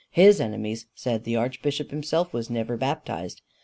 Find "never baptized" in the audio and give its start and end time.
2.49-3.43